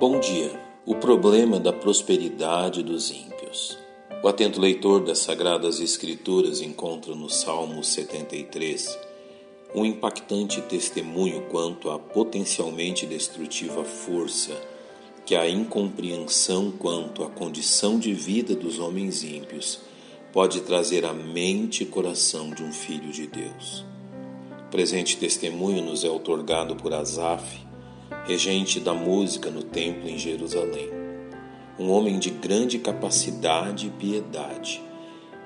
[0.00, 0.52] Bom dia.
[0.86, 3.76] O problema da prosperidade dos ímpios.
[4.22, 8.96] O atento leitor das Sagradas Escrituras encontra no Salmo 73
[9.74, 14.52] um impactante testemunho quanto à potencialmente destrutiva força
[15.26, 19.80] que a incompreensão quanto à condição de vida dos homens ímpios
[20.32, 23.84] pode trazer à mente e coração de um filho de Deus.
[24.68, 27.67] O presente testemunho nos é otorgado por Asaf,
[28.26, 30.90] regente da música no templo em Jerusalém.
[31.78, 34.82] Um homem de grande capacidade e piedade,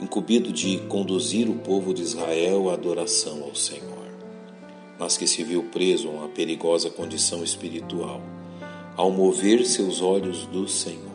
[0.00, 4.08] incumbido de conduzir o povo de Israel à adoração ao Senhor,
[4.98, 8.20] mas que se viu preso a uma perigosa condição espiritual
[8.98, 11.06] ao mover seus olhos do Senhor.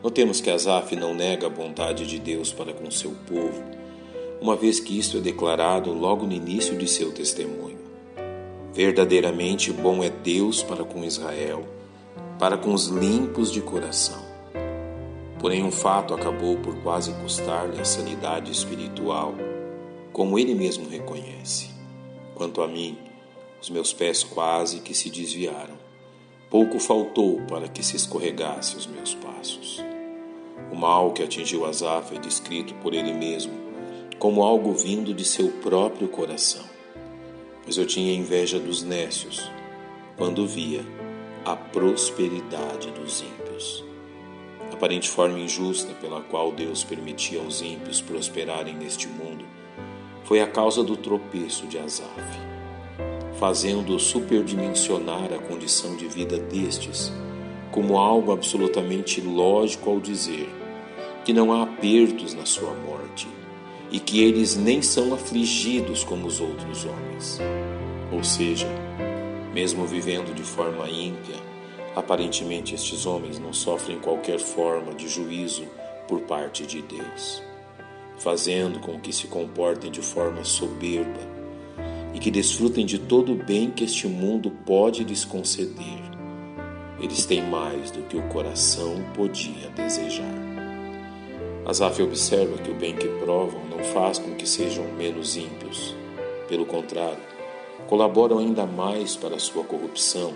[0.00, 3.60] Notemos que Asaf não nega a bondade de Deus para com seu povo,
[4.40, 7.83] uma vez que isto é declarado logo no início de seu testemunho.
[8.74, 11.64] Verdadeiramente bom é Deus para com Israel,
[12.40, 14.20] para com os limpos de coração.
[15.38, 19.32] Porém, um fato acabou por quase custar-lhe a sanidade espiritual,
[20.12, 21.70] como ele mesmo reconhece.
[22.34, 22.98] Quanto a mim,
[23.62, 25.78] os meus pés quase que se desviaram.
[26.50, 29.80] Pouco faltou para que se escorregasse os meus passos.
[30.72, 33.52] O mal que atingiu Asaf é descrito por ele mesmo
[34.18, 36.73] como algo vindo de seu próprio coração
[37.66, 39.50] mas eu tinha inveja dos nécios
[40.16, 40.84] quando via
[41.44, 43.84] a prosperidade dos ímpios.
[44.72, 49.44] Aparente forma injusta pela qual Deus permitia aos ímpios prosperarem neste mundo
[50.24, 52.08] foi a causa do tropeço de Asaf,
[53.38, 57.12] fazendo superdimensionar a condição de vida destes
[57.70, 60.48] como algo absolutamente lógico ao dizer
[61.24, 63.28] que não há apertos na sua morte
[63.90, 67.38] e que eles nem são afligidos como os outros homens.
[68.12, 68.68] Ou seja,
[69.52, 71.36] mesmo vivendo de forma ímpia,
[71.94, 75.64] aparentemente estes homens não sofrem qualquer forma de juízo
[76.08, 77.42] por parte de Deus,
[78.18, 81.20] fazendo com que se comportem de forma soberba
[82.12, 86.02] e que desfrutem de todo o bem que este mundo pode lhes conceder.
[87.00, 90.63] Eles têm mais do que o coração podia desejar.
[91.66, 95.96] Asaf observa que o bem que provam não faz com que sejam menos ímpios.
[96.46, 97.22] Pelo contrário,
[97.88, 100.34] colaboram ainda mais para a sua corrupção,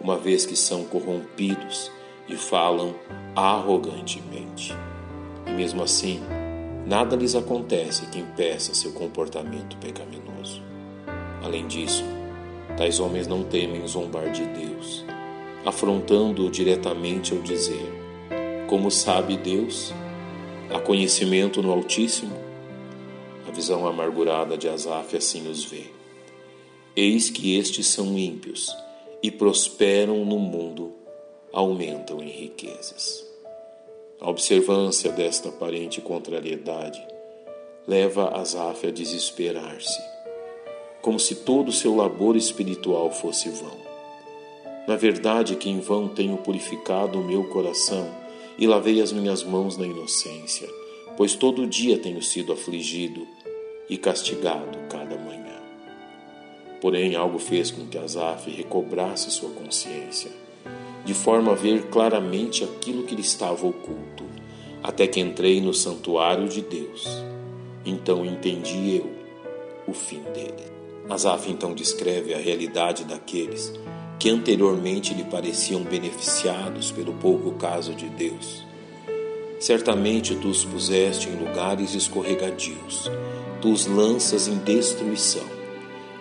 [0.00, 1.90] uma vez que são corrompidos
[2.28, 2.94] e falam
[3.34, 4.72] arrogantemente.
[5.44, 6.20] E mesmo assim,
[6.86, 10.62] nada lhes acontece que impeça seu comportamento pecaminoso.
[11.42, 12.04] Além disso,
[12.76, 15.04] tais homens não temem zombar de Deus,
[15.66, 17.92] afrontando-o diretamente ao dizer:
[18.68, 19.92] Como sabe Deus?
[20.74, 22.36] Há conhecimento no Altíssimo?
[23.46, 25.84] A visão amargurada de Asaf assim os vê.
[26.96, 28.76] Eis que estes são ímpios
[29.22, 30.92] e prosperam no mundo,
[31.52, 33.24] aumentam em riquezas.
[34.20, 37.00] A observância desta aparente contrariedade
[37.86, 40.02] leva Asaf a desesperar-se,
[41.00, 43.78] como se todo o seu labor espiritual fosse vão.
[44.88, 48.23] Na verdade, que em vão tenho purificado o meu coração
[48.58, 50.68] e lavei as minhas mãos na inocência,
[51.16, 53.26] pois todo dia tenho sido afligido
[53.88, 55.60] e castigado cada manhã.
[56.80, 60.30] Porém, algo fez com que Asaf recobrasse sua consciência,
[61.04, 64.24] de forma a ver claramente aquilo que lhe estava oculto,
[64.82, 67.06] até que entrei no santuário de Deus.
[67.84, 69.10] Então entendi eu
[69.86, 70.72] o fim dele.
[71.08, 73.72] Asaf então descreve a realidade daqueles
[74.24, 78.64] que anteriormente lhe pareciam beneficiados pelo pouco caso de Deus.
[79.60, 83.10] Certamente tu os puseste em lugares escorregadios,
[83.60, 85.44] tu os lanças em destruição,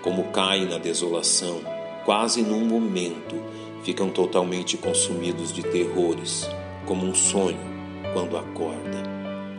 [0.02, 1.62] como caem na desolação,
[2.04, 3.42] quase num momento
[3.84, 6.46] ficam totalmente consumidos de terrores,
[6.86, 7.72] como um sonho
[8.12, 9.02] quando acorda.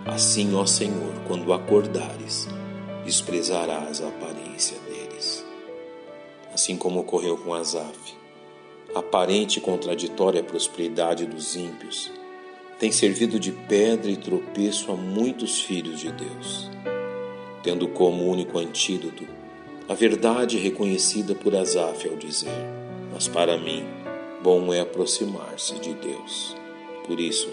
[0.05, 2.47] Assim, ó Senhor, quando acordares,
[3.07, 5.43] desprezarás a aparência deles.
[6.53, 8.23] Assim como ocorreu com Asaf,
[8.95, 12.11] aparente e contraditória prosperidade dos ímpios
[12.79, 16.71] tem servido de pedra e tropeço a muitos filhos de Deus,
[17.63, 19.25] tendo como único antídoto
[19.89, 22.51] a verdade reconhecida por Asaf ao dizer:
[23.13, 23.85] Mas para mim,
[24.43, 26.57] bom é aproximar-se de Deus.
[27.07, 27.49] Por isso,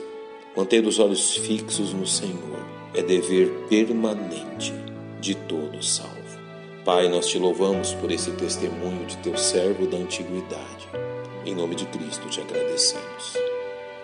[0.56, 4.74] manter os olhos fixos no Senhor é dever permanente
[5.20, 6.12] de todo salvo.
[6.84, 10.90] Pai, nós te louvamos por esse testemunho de teu servo da antiguidade
[11.46, 13.38] em nome de Cristo te agradecemos.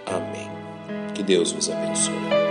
[0.06, 0.50] Amém.
[1.14, 2.47] Que Deus vos abençoe.